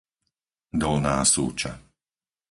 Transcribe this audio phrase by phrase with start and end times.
[0.81, 1.71] Dolná Súča